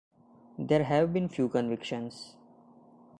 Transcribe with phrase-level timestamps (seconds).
[0.57, 2.35] There have been few convictions.